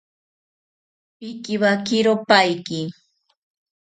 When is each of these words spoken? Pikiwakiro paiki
Pikiwakiro 1.17 2.13
paiki 2.27 2.81